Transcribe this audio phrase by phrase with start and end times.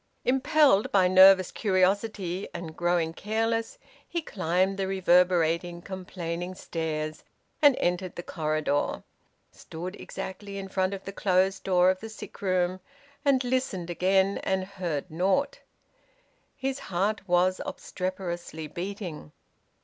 [0.25, 3.77] Impelled by nervous curiosity, and growing careless,
[4.07, 7.23] he climbed the reverberating, complaining stairs,
[7.61, 9.03] and, entering the corridor,
[9.51, 12.79] stood exactly in front of the closed door of the sick room,
[13.23, 15.59] and listened again, and heard naught.
[16.55, 19.31] His heart was obstreperously beating.